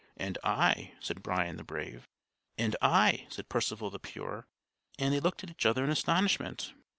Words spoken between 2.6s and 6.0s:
I," said Percival the Pure; and they looked at each other in